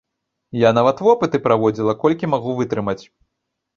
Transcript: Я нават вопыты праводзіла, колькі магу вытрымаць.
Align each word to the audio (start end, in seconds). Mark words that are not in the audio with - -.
Я 0.61 0.69
нават 0.77 1.03
вопыты 1.07 1.41
праводзіла, 1.45 1.93
колькі 2.05 2.33
магу 2.33 2.59
вытрымаць. 2.63 3.01